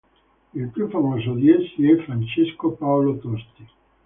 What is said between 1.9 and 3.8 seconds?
Francesco Paolo Tosti.